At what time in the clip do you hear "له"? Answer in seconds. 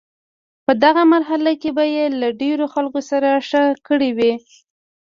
2.21-2.29